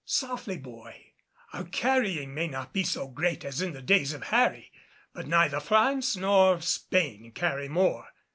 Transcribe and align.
"Softly, 0.03 0.57
boy. 0.57 1.11
Our 1.53 1.65
carrying 1.65 2.33
may 2.33 2.47
not 2.47 2.73
be 2.73 2.81
so 2.81 3.07
great 3.07 3.45
as 3.45 3.61
in 3.61 3.73
the 3.73 3.83
days 3.83 4.13
of 4.13 4.23
Harry, 4.29 4.71
but 5.13 5.27
neither 5.27 5.59
France 5.59 6.17
nor 6.17 6.59
Spain 6.59 7.31
carry 7.35 7.69
more. 7.69 8.07